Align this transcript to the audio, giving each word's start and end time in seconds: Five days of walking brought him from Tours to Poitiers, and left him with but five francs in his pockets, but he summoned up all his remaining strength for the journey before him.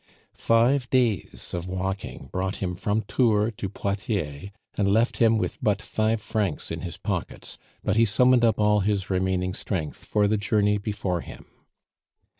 Five 0.39 0.89
days 0.89 1.53
of 1.53 1.67
walking 1.67 2.29
brought 2.31 2.55
him 2.55 2.75
from 2.75 3.03
Tours 3.03 3.53
to 3.57 3.69
Poitiers, 3.69 4.49
and 4.73 4.91
left 4.91 5.17
him 5.17 5.37
with 5.37 5.59
but 5.61 5.79
five 5.79 6.19
francs 6.19 6.71
in 6.71 6.81
his 6.81 6.97
pockets, 6.97 7.59
but 7.83 7.97
he 7.97 8.05
summoned 8.05 8.43
up 8.43 8.59
all 8.59 8.79
his 8.79 9.11
remaining 9.11 9.53
strength 9.53 10.03
for 10.03 10.25
the 10.27 10.37
journey 10.37 10.79
before 10.79 11.21
him. 11.21 11.45